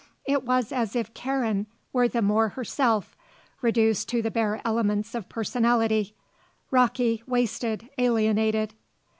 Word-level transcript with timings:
It 0.25 0.43
was 0.43 0.71
as 0.71 0.95
if 0.95 1.13
Karen 1.13 1.67
were 1.93 2.07
the 2.07 2.23
more 2.23 2.49
herself, 2.49 3.15
reduced 3.61 4.09
to 4.09 4.23
the 4.23 4.31
bare 4.31 4.59
elements 4.65 5.13
of 5.13 5.29
personality; 5.29 6.15
rocky, 6.71 7.21
wasted, 7.27 7.87
alienated. 7.99 8.73